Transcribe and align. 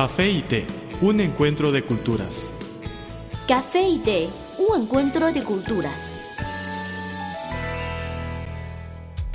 Café 0.00 0.30
y 0.30 0.42
té, 0.42 0.64
un 1.00 1.20
encuentro 1.20 1.72
de 1.72 1.82
culturas. 1.82 2.48
Café 3.48 3.82
y 3.82 3.98
té, 3.98 4.28
un 4.56 4.82
encuentro 4.82 5.32
de 5.32 5.42
culturas. 5.42 6.12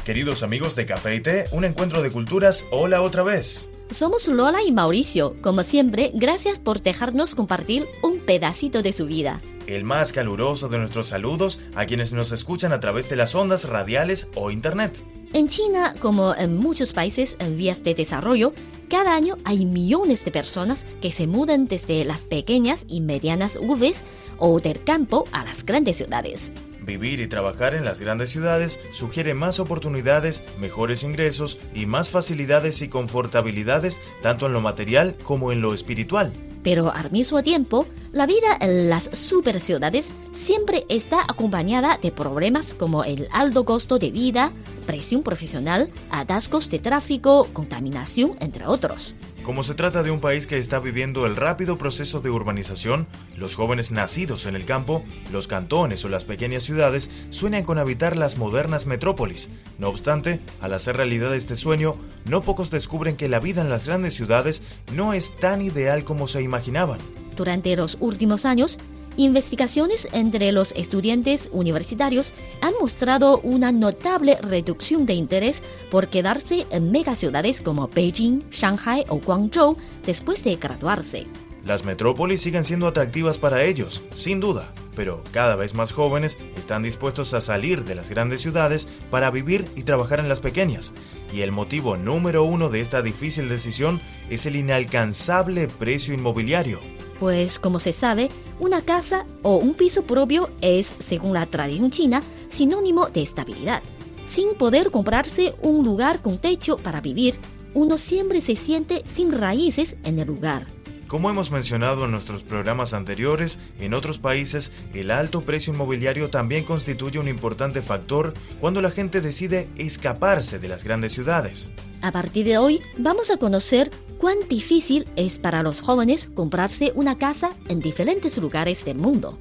Queridos 0.06 0.42
amigos 0.42 0.74
de 0.78 0.86
Café 0.86 1.16
y 1.16 1.20
Té, 1.20 1.48
un 1.52 1.66
encuentro 1.66 2.02
de 2.02 2.12
culturas, 2.12 2.66
hola 2.72 3.02
otra 3.02 3.24
vez. 3.24 3.70
Somos 3.92 4.26
Lola 4.30 4.64
y 4.66 4.72
Mauricio. 4.72 5.36
Como 5.42 5.64
siempre, 5.64 6.12
gracias 6.14 6.60
por 6.60 6.82
dejarnos 6.82 7.36
compartir 7.36 7.86
un 8.02 8.20
pedacito 8.20 8.82
de 8.82 8.94
su 8.94 9.06
vida. 9.06 9.42
El 9.68 9.84
más 9.84 10.14
caluroso 10.14 10.70
de 10.70 10.78
nuestros 10.78 11.08
saludos 11.08 11.60
a 11.76 11.86
quienes 11.86 12.14
nos 12.14 12.32
escuchan 12.32 12.72
a 12.72 12.80
través 12.80 13.10
de 13.10 13.18
las 13.18 13.36
ondas 13.36 13.68
radiales 13.68 14.30
o 14.34 14.50
internet. 14.50 15.04
En 15.34 15.50
China, 15.50 15.94
como 16.00 16.34
en 16.34 16.56
muchos 16.56 16.94
países 16.94 17.36
en 17.40 17.58
vías 17.58 17.84
de 17.84 17.96
desarrollo, 17.96 18.54
cada 18.90 19.16
año 19.16 19.38
hay 19.44 19.66
millones 19.66 20.26
de 20.26 20.32
personas 20.32 20.86
que 21.02 21.12
se 21.12 21.28
mudan 21.28 21.68
desde 21.68 22.04
las 22.06 22.26
pequeñas 22.26 22.86
y 22.88 23.02
medianas 23.02 23.58
urbes 23.62 24.04
o 24.38 24.60
del 24.60 24.84
campo 24.84 25.26
a 25.32 25.44
las 25.44 25.66
grandes 25.66 25.98
ciudades. 25.98 26.52
Vivir 26.86 27.22
y 27.22 27.28
trabajar 27.28 27.76
en 27.76 27.86
las 27.86 28.02
grandes 28.02 28.30
ciudades 28.30 28.80
sugiere 28.92 29.34
más 29.34 29.60
oportunidades, 29.60 30.44
mejores 30.60 31.04
ingresos 31.04 31.60
y 31.74 31.86
más 31.86 32.10
facilidades 32.10 32.82
y 32.82 32.90
confortabilidades 32.90 34.00
tanto 34.22 34.48
en 34.48 34.54
lo 34.54 34.60
material 34.60 35.16
como 35.24 35.52
en 35.52 35.62
lo 35.62 35.74
espiritual. 35.74 36.34
Pero 36.64 36.94
al 36.94 37.12
mismo 37.12 37.44
tiempo, 37.44 37.86
la 38.14 38.26
vida 38.26 38.58
en 38.60 38.90
las 38.90 39.10
super 39.14 39.60
ciudades 39.60 40.12
siempre 40.32 40.86
está 40.90 41.22
acompañada 41.22 42.00
de 42.02 42.12
problemas 42.12 42.74
como 42.74 43.04
el 43.04 43.28
alto 43.32 43.66
costo 43.66 44.00
de 44.00 44.12
vida, 44.12 44.52
presión 44.86 45.24
profesional, 45.24 45.90
atascos 46.10 46.70
de 46.70 46.80
tráfico, 46.80 47.50
contaminación, 47.54 48.38
entre 48.40 48.66
otros. 48.66 49.14
Como 49.44 49.62
se 49.64 49.74
trata 49.74 50.04
de 50.04 50.12
un 50.12 50.22
país 50.22 50.48
que 50.48 50.58
está 50.58 50.80
viviendo 50.80 51.26
el 51.26 51.36
rápido 51.36 51.78
proceso 51.78 52.22
de 52.22 52.30
urbanización, 52.30 53.08
los 53.36 53.56
jóvenes 53.56 53.92
nacidos 53.92 54.46
en 54.46 54.56
el 54.56 54.66
campo, 54.66 55.04
los 55.34 55.48
cantones 55.48 56.06
o 56.06 56.10
las 56.10 56.24
pequeñas 56.24 56.64
ciudades 56.64 57.12
sueñan 57.30 57.64
con 57.64 57.78
habitar 57.78 58.16
las 58.16 58.38
modernas 58.38 58.86
metrópolis. 58.86 59.50
No 59.80 59.90
obstante, 59.90 60.40
al 60.62 60.74
hacer 60.74 60.96
realidad 60.96 61.36
este 61.36 61.58
sueño, 61.58 61.98
no 62.24 62.42
pocos 62.42 62.72
descubren 62.72 63.18
que 63.18 63.28
la 63.28 63.42
vida 63.42 63.62
en 63.62 63.70
las 63.70 63.86
grandes 63.86 64.14
ciudades 64.14 64.64
no 64.94 65.14
es 65.14 65.36
tan 65.36 65.62
ideal 65.62 66.06
como 66.06 66.28
se 66.28 66.42
imaginaban. 66.42 67.00
Durante 67.36 67.76
los 67.76 67.98
últimos 68.00 68.46
años, 68.46 68.78
Investigaciones 69.16 70.08
entre 70.12 70.52
los 70.52 70.72
estudiantes 70.72 71.50
universitarios 71.52 72.34
han 72.62 72.74
mostrado 72.82 73.40
una 73.40 73.72
notable 73.72 74.38
reducción 74.42 75.06
de 75.06 75.14
interés 75.14 75.62
por 75.92 76.08
quedarse 76.08 76.66
en 76.72 76.92
megaciudades 76.92 77.62
como 77.62 77.88
Beijing, 77.88 78.42
Shanghai 78.50 79.06
o 79.10 79.20
Guangzhou 79.20 79.78
después 80.06 80.44
de 80.44 80.56
graduarse. 80.56 81.28
Las 81.64 81.86
metrópolis 81.86 82.42
siguen 82.42 82.66
siendo 82.66 82.88
atractivas 82.88 83.38
para 83.38 83.64
ellos, 83.64 84.02
sin 84.16 84.40
duda, 84.40 84.74
pero 84.96 85.24
cada 85.32 85.56
vez 85.56 85.76
más 85.76 85.94
jóvenes 85.94 86.38
están 86.58 86.84
dispuestos 86.84 87.34
a 87.34 87.40
salir 87.40 87.86
de 87.86 87.96
las 87.96 88.10
grandes 88.10 88.42
ciudades 88.42 88.88
para 89.12 89.32
vivir 89.32 89.66
y 89.76 89.84
trabajar 89.84 90.20
en 90.20 90.28
las 90.28 90.40
pequeñas. 90.40 90.92
Y 91.32 91.42
el 91.42 91.52
motivo 91.52 91.98
número 91.98 92.44
uno 92.44 92.70
de 92.70 92.82
esta 92.82 93.02
difícil 93.02 93.48
decisión 93.48 94.02
es 94.30 94.46
el 94.46 94.56
inalcanzable 94.56 95.68
precio 95.68 96.14
inmobiliario. 96.14 96.80
Pues 97.20 97.60
como 97.60 97.80
se 97.80 97.94
sabe, 97.94 98.30
una 98.60 98.82
casa 98.82 99.26
o 99.42 99.58
un 99.58 99.74
piso 99.74 100.04
propio 100.04 100.50
es, 100.62 100.96
según 101.00 101.34
la 101.34 101.46
tradición 101.46 101.92
china, 101.92 102.24
sinónimo 102.50 103.08
de 103.08 103.22
estabilidad. 103.22 103.82
Sin 104.26 104.56
poder 104.56 104.92
comprarse 104.92 105.56
un 105.62 105.84
lugar 105.84 106.22
con 106.22 106.38
techo 106.38 106.78
para 106.78 107.02
vivir, 107.02 107.40
uno 107.74 107.98
siempre 107.98 108.42
se 108.42 108.56
siente 108.56 109.04
sin 109.08 109.32
raíces 109.32 109.98
en 110.04 110.20
el 110.20 110.28
lugar. 110.28 110.68
Como 111.08 111.30
hemos 111.30 111.52
mencionado 111.52 112.06
en 112.06 112.12
nuestros 112.12 112.42
programas 112.42 112.94
anteriores, 112.94 113.60
en 113.80 113.94
otros 113.94 114.18
países 114.18 114.72
el 114.96 115.12
alto 115.12 115.42
precio 115.42 115.72
inmobiliario 115.72 116.32
también 116.32 116.64
constituye 116.64 117.20
un 117.20 117.28
importante 117.28 117.84
factor 117.84 118.34
cuando 118.60 118.82
la 118.82 118.90
gente 118.90 119.22
decide 119.22 119.70
escaparse 119.76 120.58
de 120.58 120.70
las 120.70 120.84
grandes 120.84 121.12
ciudades. 121.12 121.72
A 122.02 122.12
partir 122.12 122.46
de 122.46 122.58
hoy 122.58 122.82
vamos 122.98 123.30
a 123.30 123.38
conocer 123.38 123.92
cuán 124.24 124.38
difícil 124.48 125.06
es 125.18 125.38
para 125.38 125.64
los 125.64 125.82
jóvenes 125.82 126.30
comprarse 126.34 126.94
una 126.96 127.18
casa 127.18 127.58
en 127.68 127.82
diferentes 127.82 128.38
lugares 128.38 128.86
del 128.86 128.96
mundo. 128.96 129.38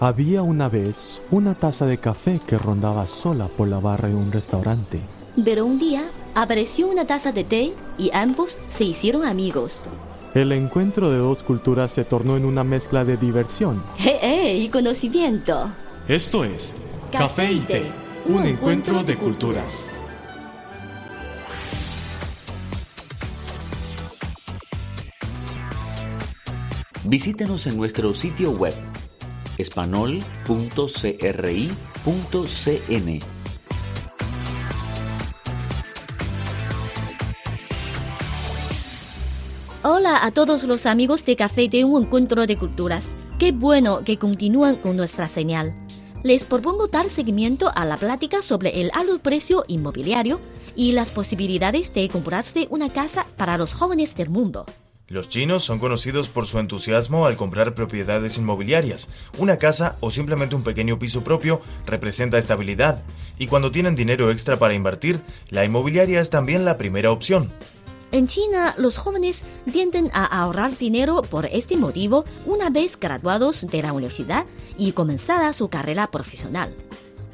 Había 0.00 0.42
una 0.42 0.68
vez 0.68 1.20
una 1.30 1.54
taza 1.54 1.86
de 1.86 1.98
café 1.98 2.40
que 2.44 2.58
rondaba 2.58 3.06
sola 3.06 3.46
por 3.46 3.68
la 3.68 3.78
barra 3.78 4.08
de 4.08 4.16
un 4.16 4.32
restaurante. 4.32 4.98
Pero 5.44 5.64
un 5.64 5.78
día 5.78 6.02
apareció 6.34 6.88
una 6.88 7.06
taza 7.06 7.30
de 7.30 7.44
té 7.44 7.72
y 7.96 8.10
ambos 8.12 8.58
se 8.70 8.82
hicieron 8.82 9.24
amigos. 9.24 9.82
El 10.34 10.50
encuentro 10.50 11.12
de 11.12 11.18
dos 11.18 11.44
culturas 11.44 11.92
se 11.92 12.02
tornó 12.02 12.36
en 12.36 12.44
una 12.44 12.64
mezcla 12.64 13.04
de 13.04 13.16
diversión. 13.18 13.84
¡Eh, 14.00 14.18
eh! 14.20 14.56
Y 14.56 14.68
conocimiento. 14.68 15.70
Esto 16.08 16.42
es 16.42 16.74
Café 17.12 17.52
y 17.52 17.60
Té, 17.60 17.84
un 18.28 18.44
encuentro 18.44 19.04
de 19.04 19.16
culturas. 19.16 19.88
Visítenos 27.04 27.68
en 27.68 27.76
nuestro 27.76 28.12
sitio 28.14 28.50
web 28.50 28.74
espanol.cri.cn. 29.58 30.26
Hola 39.84 40.26
a 40.26 40.32
todos 40.32 40.64
los 40.64 40.86
amigos 40.86 41.24
de 41.24 41.36
Café 41.36 41.68
de 41.68 41.84
un 41.84 42.02
Encuentro 42.02 42.44
de 42.44 42.56
Culturas. 42.56 43.12
Qué 43.38 43.52
bueno 43.52 44.02
que 44.04 44.18
continúan 44.18 44.74
con 44.76 44.96
nuestra 44.96 45.28
señal. 45.28 45.85
Les 46.26 46.44
propongo 46.44 46.88
dar 46.88 47.08
seguimiento 47.08 47.70
a 47.72 47.84
la 47.84 47.96
plática 47.96 48.42
sobre 48.42 48.80
el 48.80 48.90
alto 48.94 49.20
precio 49.20 49.64
inmobiliario 49.68 50.40
y 50.74 50.90
las 50.90 51.12
posibilidades 51.12 51.94
de 51.94 52.08
comprarse 52.08 52.66
una 52.68 52.92
casa 52.92 53.28
para 53.36 53.56
los 53.56 53.72
jóvenes 53.72 54.16
del 54.16 54.28
mundo. 54.28 54.66
Los 55.06 55.28
chinos 55.28 55.62
son 55.62 55.78
conocidos 55.78 56.28
por 56.28 56.48
su 56.48 56.58
entusiasmo 56.58 57.26
al 57.26 57.36
comprar 57.36 57.76
propiedades 57.76 58.38
inmobiliarias. 58.38 59.08
Una 59.38 59.58
casa 59.58 59.98
o 60.00 60.10
simplemente 60.10 60.56
un 60.56 60.64
pequeño 60.64 60.98
piso 60.98 61.22
propio 61.22 61.60
representa 61.86 62.38
estabilidad 62.38 63.04
y 63.38 63.46
cuando 63.46 63.70
tienen 63.70 63.94
dinero 63.94 64.32
extra 64.32 64.58
para 64.58 64.74
invertir, 64.74 65.20
la 65.50 65.64
inmobiliaria 65.64 66.20
es 66.20 66.28
también 66.28 66.64
la 66.64 66.76
primera 66.76 67.12
opción. 67.12 67.52
En 68.16 68.26
China, 68.26 68.74
los 68.78 68.96
jóvenes 68.96 69.44
tienden 69.70 70.08
a 70.14 70.24
ahorrar 70.24 70.78
dinero 70.78 71.20
por 71.20 71.44
este 71.44 71.76
motivo 71.76 72.24
una 72.46 72.70
vez 72.70 72.98
graduados 72.98 73.66
de 73.66 73.82
la 73.82 73.92
universidad 73.92 74.46
y 74.78 74.92
comenzada 74.92 75.52
su 75.52 75.68
carrera 75.68 76.06
profesional. 76.06 76.72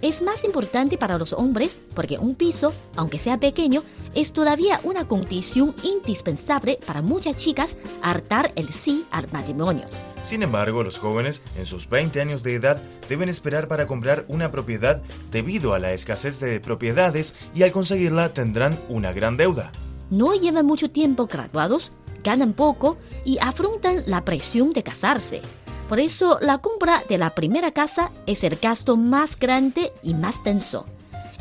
Es 0.01 0.23
más 0.23 0.43
importante 0.43 0.99
para 0.99 1.19
los 1.19 1.35
hombres 1.35 1.79
porque 1.95 2.19
un 2.19 2.35
piso, 2.35 2.75
aunque 2.97 3.19
sea 3.19 3.39
pequeño, 3.39 3.85
es 4.17 4.33
todavía 4.33 4.81
una 4.83 5.07
condición 5.07 5.73
indispensable 5.85 6.81
para 6.85 7.01
muchas 7.01 7.37
chicas 7.37 7.77
hartar 8.03 8.51
el 8.57 8.69
sí 8.71 9.05
al 9.13 9.31
matrimonio. 9.31 9.85
Sin 10.25 10.43
embargo, 10.43 10.83
los 10.83 10.99
jóvenes, 10.99 11.43
en 11.57 11.67
sus 11.67 11.89
20 11.89 12.21
años 12.21 12.43
de 12.43 12.57
edad, 12.57 12.83
deben 13.09 13.29
esperar 13.29 13.69
para 13.69 13.87
comprar 13.87 14.25
una 14.27 14.51
propiedad 14.51 15.01
debido 15.31 15.75
a 15.75 15.79
la 15.79 15.93
escasez 15.93 16.41
de 16.41 16.59
propiedades 16.59 17.37
y 17.55 17.63
al 17.63 17.71
conseguirla 17.71 18.35
tendrán 18.35 18.81
una 18.89 19.13
gran 19.13 19.37
deuda. 19.37 19.71
No 20.13 20.35
llevan 20.35 20.67
mucho 20.67 20.91
tiempo 20.91 21.27
graduados, 21.27 21.91
ganan 22.23 22.53
poco 22.53 22.99
y 23.25 23.39
afrontan 23.39 24.03
la 24.07 24.27
presión 24.27 24.75
de 24.75 24.83
casarse. 24.83 25.41
Por 25.89 26.01
eso, 26.01 26.39
la 26.43 26.59
compra 26.59 27.03
de 27.09 27.17
la 27.17 27.35
primera 27.35 27.71
casa 27.73 28.11
es 28.27 28.45
el 28.45 28.57
gasto 28.57 28.99
más 28.99 29.39
grande 29.39 29.91
y 30.03 30.13
más 30.13 30.43
tenso. 30.43 30.85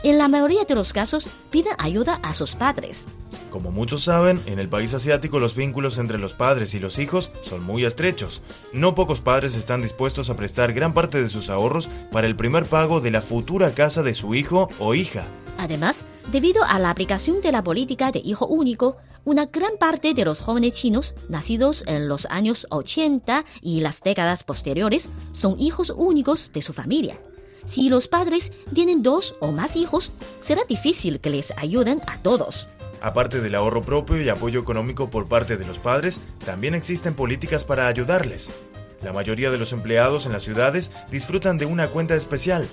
En 0.04 0.18
la 0.18 0.30
mayoría 0.30 0.64
de 0.64 0.76
los 0.76 0.94
casos, 0.94 1.30
piden 1.50 1.74
ayuda 1.80 2.22
a 2.24 2.34
sus 2.34 2.56
padres. 2.56 3.08
Como 3.52 3.70
muchos 3.70 4.06
saben, 4.06 4.42
en 4.46 4.60
el 4.60 4.70
país 4.70 4.94
asiático 4.94 5.38
los 5.38 5.56
vínculos 5.56 5.98
entre 5.98 6.18
los 6.18 6.34
padres 6.34 6.74
y 6.74 6.80
los 6.80 7.00
hijos 7.00 7.30
son 7.44 7.62
muy 7.64 7.84
estrechos. 7.84 8.42
No 8.72 8.96
pocos 8.96 9.20
padres 9.20 9.56
están 9.56 9.82
dispuestos 9.82 10.30
a 10.30 10.38
prestar 10.38 10.72
gran 10.72 10.94
parte 10.94 11.22
de 11.22 11.28
sus 11.28 11.50
ahorros 11.50 11.90
para 12.14 12.28
el 12.28 12.38
primer 12.38 12.64
pago 12.66 13.02
de 13.02 13.12
la 13.12 13.22
futura 13.22 13.72
casa 13.72 14.04
de 14.04 14.14
su 14.14 14.36
hijo 14.36 14.70
o 14.80 14.96
hija. 14.96 15.26
Además, 15.58 16.06
debido 16.32 16.64
a 16.64 16.80
la 16.80 16.90
aplicación 16.90 17.42
de 17.42 17.52
la 17.52 17.62
política 17.62 18.14
de 18.14 18.22
hijo 18.24 18.48
único, 18.48 18.96
una 19.26 19.48
gran 19.48 19.74
parte 19.78 20.14
de 20.14 20.24
los 20.24 20.40
jóvenes 20.40 20.72
chinos 20.72 21.14
nacidos 21.28 21.84
en 21.88 22.08
los 22.08 22.28
años 22.28 22.68
80 22.70 23.44
y 23.62 23.82
las 23.82 24.02
décadas 24.02 24.46
posteriores 24.46 25.10
son 25.34 25.60
hijos 25.60 25.94
únicos 25.96 26.54
de 26.54 26.62
su 26.62 26.72
familia. 26.72 27.20
Si 27.68 27.90
los 27.90 28.08
padres 28.08 28.54
tienen 28.74 29.04
dos 29.04 29.36
o 29.42 29.52
más 29.52 29.76
hijos, 29.76 30.14
será 30.40 30.64
difícil 30.64 31.20
que 31.20 31.30
les 31.30 31.52
ayuden 31.58 32.02
a 32.08 32.18
todos. 32.18 32.68
Aparte 33.02 33.42
del 33.42 33.56
ahorro 33.56 33.82
propio 33.82 34.22
y 34.22 34.30
apoyo 34.30 34.60
económico 34.60 35.10
por 35.10 35.28
parte 35.28 35.58
de 35.58 35.66
los 35.66 35.80
padres, 35.80 36.22
también 36.46 36.76
existen 36.76 37.16
políticas 37.16 37.64
para 37.64 37.88
ayudarles. 37.88 38.52
La 39.04 39.12
mayoría 39.12 39.50
de 39.50 39.58
los 39.58 39.74
empleados 39.74 40.28
en 40.28 40.32
las 40.32 40.44
ciudades 40.44 40.92
disfrutan 41.10 41.58
de 41.58 41.66
una 41.66 41.88
cuenta 41.88 42.16
especial. 42.16 42.68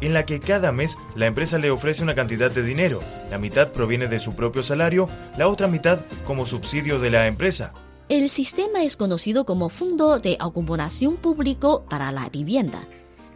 en 0.00 0.12
la 0.12 0.24
que 0.24 0.38
cada 0.38 0.70
mes 0.70 0.96
la 1.16 1.26
empresa 1.26 1.58
le 1.58 1.72
ofrece 1.72 2.04
una 2.04 2.14
cantidad 2.14 2.52
de 2.52 2.62
dinero. 2.62 3.00
La 3.32 3.38
mitad 3.38 3.72
proviene 3.72 4.06
de 4.06 4.20
su 4.20 4.36
propio 4.36 4.62
salario, 4.62 5.08
la 5.36 5.48
otra 5.48 5.66
mitad 5.66 5.98
como 6.24 6.46
subsidio 6.46 7.00
de 7.00 7.10
la 7.10 7.26
empresa. 7.26 7.72
El 8.08 8.30
sistema 8.30 8.84
es 8.84 8.96
conocido 8.96 9.44
como 9.44 9.68
Fondo 9.68 10.20
de 10.20 10.36
Acumulación 10.38 11.16
Público 11.16 11.84
para 11.90 12.12
la 12.12 12.28
Vivienda. 12.28 12.86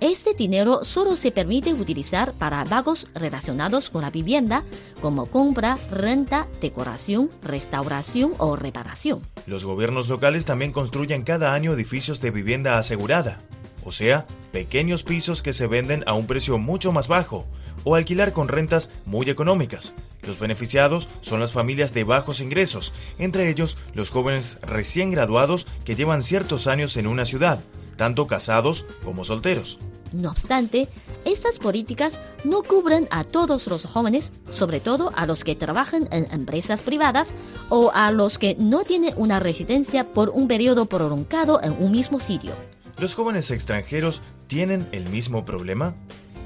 Este 0.02 0.34
dinero 0.34 0.84
solo 0.84 1.16
se 1.16 1.31
permite 1.31 1.72
utilizar 1.72 2.32
para 2.32 2.64
pagos 2.64 3.06
relacionados 3.14 3.88
con 3.88 4.02
la 4.02 4.10
vivienda, 4.10 4.64
como 5.00 5.26
compra, 5.26 5.78
renta, 5.93 6.49
decoración, 6.60 7.31
restauración 7.44 8.32
o 8.38 8.56
reparación. 8.56 9.22
Los 9.46 9.64
gobiernos 9.64 10.08
locales 10.08 10.44
también 10.44 10.72
construyen 10.72 11.22
cada 11.22 11.54
año 11.54 11.72
edificios 11.72 12.20
de 12.20 12.32
vivienda 12.32 12.78
asegurada, 12.78 13.38
o 13.84 13.93
sea, 13.93 14.26
pequeños 14.50 15.04
pisos 15.04 15.40
que 15.40 15.52
se 15.52 15.69
venden 15.69 16.02
a 16.08 16.14
un 16.14 16.26
precio 16.26 16.58
mucho 16.58 16.90
más 16.90 17.06
bajo, 17.06 17.46
o 17.84 17.94
alquilar 17.94 18.32
con 18.32 18.48
rentas 18.48 18.90
muy 19.06 19.31
económicas. 19.31 19.94
Los 20.26 20.40
beneficiados 20.40 21.08
son 21.20 21.38
las 21.38 21.52
familias 21.52 21.94
de 21.94 22.02
bajos 22.02 22.40
ingresos, 22.40 22.93
entre 23.20 23.48
ellos 23.48 23.78
los 23.94 24.10
jóvenes 24.10 24.58
recién 24.62 25.12
graduados 25.12 25.69
que 25.84 25.94
llevan 25.94 26.25
ciertos 26.25 26.66
años 26.66 26.96
en 26.96 27.06
una 27.06 27.25
ciudad, 27.25 27.60
tanto 27.96 28.26
casados 28.26 28.84
como 29.05 29.25
solteros. 29.25 29.78
No 30.12 30.30
obstante, 30.30 30.88
estas 31.24 31.58
políticas 31.58 32.20
no 32.44 32.62
cubren 32.62 33.08
a 33.10 33.24
todos 33.24 33.66
los 33.66 33.84
jóvenes, 33.84 34.32
sobre 34.50 34.80
todo 34.80 35.10
a 35.14 35.26
los 35.26 35.44
que 35.44 35.54
trabajan 35.54 36.08
en 36.10 36.26
empresas 36.32 36.82
privadas 36.82 37.32
o 37.68 37.90
a 37.94 38.10
los 38.10 38.38
que 38.38 38.56
no 38.58 38.84
tienen 38.84 39.14
una 39.16 39.40
residencia 39.40 40.12
por 40.12 40.30
un 40.30 40.48
periodo 40.48 40.86
prolongado 40.86 41.62
en 41.62 41.72
un 41.78 41.92
mismo 41.92 42.20
sitio. 42.20 42.52
¿Los 42.98 43.14
jóvenes 43.14 43.50
extranjeros 43.50 44.22
tienen 44.46 44.86
el 44.92 45.08
mismo 45.08 45.44
problema? 45.44 45.94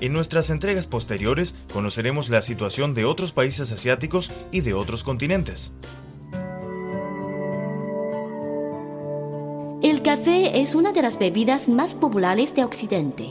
En 0.01 0.13
nuestras 0.13 0.51
entregas 0.51 0.87
posteriores 0.87 1.55
conoceremos 1.73 2.29
la 2.29 2.43
situación 2.43 2.95
de 2.95 3.05
otros 3.05 3.33
países 3.33 3.73
asiáticos 3.73 4.31
y 4.53 4.61
de 4.61 4.75
otros 4.75 5.03
continentes. 5.03 5.73
El 9.83 10.03
café 10.03 10.61
es 10.61 10.75
una 10.75 10.93
de 10.93 11.03
las 11.03 11.19
bebidas 11.19 11.69
más 11.69 11.95
populares 11.95 12.55
de 12.55 12.65
Occidente. 12.65 13.31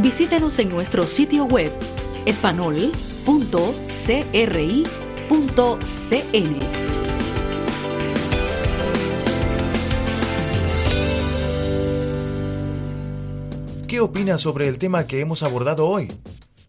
Visítenos 0.00 0.58
en 0.58 0.70
nuestro 0.70 1.02
sitio 1.02 1.44
web 1.44 1.70
espanol.cri.cn. 2.24 3.00
¿Qué 13.86 14.00
opina 14.00 14.38
sobre 14.38 14.68
el 14.68 14.78
tema 14.78 15.06
que 15.06 15.20
hemos 15.20 15.42
abordado 15.42 15.86
hoy? 15.86 16.08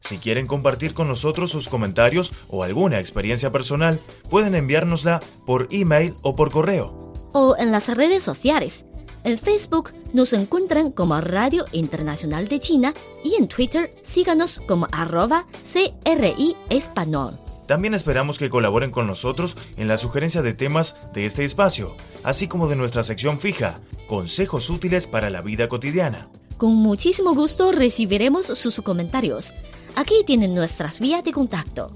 Si 0.01 0.17
quieren 0.17 0.45
compartir 0.45 0.93
con 0.93 1.07
nosotros 1.07 1.51
sus 1.51 1.69
comentarios 1.69 2.33
o 2.49 2.65
alguna 2.65 2.99
experiencia 2.99 3.49
personal, 3.49 4.01
pueden 4.29 4.55
enviárnosla 4.55 5.21
por 5.45 5.69
email 5.71 6.15
o 6.21 6.35
por 6.35 6.51
correo. 6.51 7.13
O 7.31 7.55
en 7.57 7.71
las 7.71 7.87
redes 7.95 8.23
sociales. 8.23 8.83
En 9.23 9.37
Facebook 9.37 9.91
nos 10.13 10.33
encuentran 10.33 10.91
como 10.91 11.19
Radio 11.21 11.65
Internacional 11.71 12.47
de 12.47 12.59
China 12.59 12.93
y 13.23 13.35
en 13.35 13.47
Twitter 13.47 13.89
síganos 14.03 14.59
como 14.59 14.87
arroba 14.91 15.45
CRI 15.71 16.55
Español. 16.69 17.37
También 17.67 17.93
esperamos 17.93 18.39
que 18.39 18.49
colaboren 18.49 18.91
con 18.91 19.07
nosotros 19.07 19.55
en 19.77 19.87
la 19.87 19.97
sugerencia 19.97 20.41
de 20.41 20.53
temas 20.53 20.95
de 21.13 21.25
este 21.25 21.45
espacio, 21.45 21.89
así 22.23 22.47
como 22.47 22.67
de 22.67 22.75
nuestra 22.75 23.03
sección 23.03 23.37
fija, 23.37 23.79
Consejos 24.09 24.69
útiles 24.69 25.07
para 25.07 25.29
la 25.29 25.41
vida 25.41 25.69
cotidiana. 25.69 26.27
Con 26.57 26.73
muchísimo 26.73 27.33
gusto 27.33 27.71
recibiremos 27.71 28.47
sus 28.47 28.81
comentarios. 28.81 29.51
Aquí 29.95 30.15
tienen 30.25 30.53
nuestras 30.53 30.99
vías 30.99 31.23
de 31.23 31.31
contacto. 31.31 31.95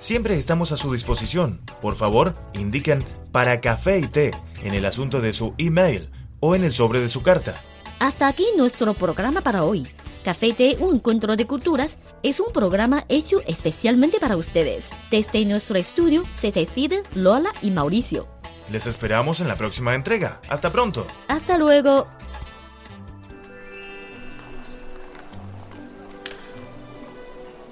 Siempre 0.00 0.38
estamos 0.38 0.72
a 0.72 0.76
su 0.76 0.92
disposición. 0.92 1.60
Por 1.82 1.94
favor, 1.94 2.34
indiquen 2.54 3.04
para 3.32 3.60
café 3.60 3.98
y 3.98 4.06
té 4.06 4.30
en 4.64 4.74
el 4.74 4.86
asunto 4.86 5.20
de 5.20 5.32
su 5.32 5.54
email 5.58 6.10
o 6.40 6.54
en 6.54 6.64
el 6.64 6.72
sobre 6.72 7.00
de 7.00 7.08
su 7.08 7.22
carta. 7.22 7.54
Hasta 8.00 8.26
aquí 8.28 8.46
nuestro 8.56 8.94
programa 8.94 9.42
para 9.42 9.62
hoy. 9.62 9.86
Café 10.24 10.48
y 10.48 10.52
Té, 10.52 10.76
un 10.80 10.96
encuentro 10.96 11.36
de 11.36 11.46
culturas, 11.46 11.98
es 12.22 12.40
un 12.40 12.52
programa 12.52 13.04
hecho 13.08 13.40
especialmente 13.46 14.18
para 14.18 14.36
ustedes. 14.36 14.90
Desde 15.10 15.44
nuestro 15.44 15.76
estudio 15.76 16.24
se 16.32 16.50
despiden 16.50 17.02
Lola 17.14 17.52
y 17.62 17.70
Mauricio. 17.70 18.26
Les 18.70 18.86
esperamos 18.86 19.40
en 19.40 19.48
la 19.48 19.56
próxima 19.56 19.94
entrega. 19.94 20.40
Hasta 20.48 20.70
pronto. 20.70 21.06
Hasta 21.28 21.58
luego. 21.58 22.06